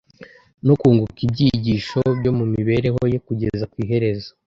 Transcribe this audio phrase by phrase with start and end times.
[0.65, 4.29] no kunguka ibyigisho byo mu mibereho ye kugeza ku iherezo;